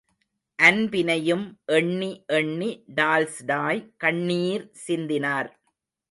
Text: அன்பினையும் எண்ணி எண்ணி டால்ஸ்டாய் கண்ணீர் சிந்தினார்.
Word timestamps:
அன்பினையும் 0.59 1.43
எண்ணி 1.73 2.09
எண்ணி 2.37 2.69
டால்ஸ்டாய் 2.95 3.81
கண்ணீர் 3.97 4.65
சிந்தினார். 4.87 5.51